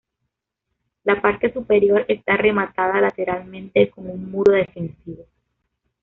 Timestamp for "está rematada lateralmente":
2.07-3.91